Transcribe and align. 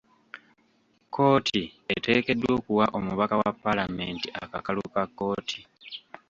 Kkooti 1.05 1.61
eteekeddwa 1.95 2.49
okuwa 2.57 2.85
omubaka 2.97 3.35
wa 3.41 3.51
paalamenti 3.63 4.27
akakalu 4.41 4.83
ka 4.93 5.03
kkooti. 5.07 5.59